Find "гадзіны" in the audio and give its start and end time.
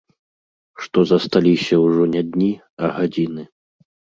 2.99-3.43